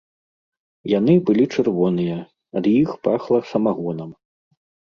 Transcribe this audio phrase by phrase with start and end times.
[0.91, 2.17] Яны былі чырвоныя,
[2.63, 4.11] ад іх пахла самагонам.